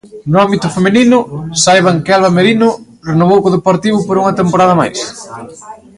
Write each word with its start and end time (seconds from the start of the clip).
No 0.31 0.37
ámbito 0.45 0.67
feminino, 0.77 1.17
saiban 1.63 1.97
que 2.03 2.11
Alba 2.15 2.31
Merino 2.37 2.69
renovou 3.09 3.39
co 3.43 3.55
Deportivo 3.57 3.97
por 4.07 4.15
unha 4.21 4.37
temporada 4.41 4.77
máis. 4.81 4.99